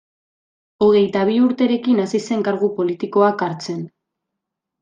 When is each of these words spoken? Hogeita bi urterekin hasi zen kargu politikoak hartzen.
Hogeita 0.85 1.25
bi 1.29 1.35
urterekin 1.49 2.01
hasi 2.05 2.23
zen 2.31 2.43
kargu 2.49 2.73
politikoak 2.81 3.45
hartzen. 3.49 3.89